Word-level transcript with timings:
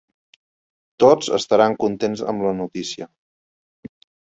Tots 1.03 1.29
estaran 1.39 1.77
contents 1.85 2.25
amb 2.33 2.47
la 2.47 2.55
notícia. 2.65 3.11